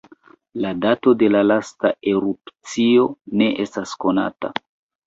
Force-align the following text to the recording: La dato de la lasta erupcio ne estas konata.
La 0.63 0.71
dato 0.85 1.13
de 1.19 1.29
la 1.35 1.43
lasta 1.51 1.93
erupcio 2.15 3.07
ne 3.43 3.53
estas 3.67 3.97
konata. 4.07 4.55